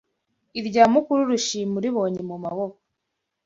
[0.59, 2.77] Irya mukuru urishima uribonye mumaboko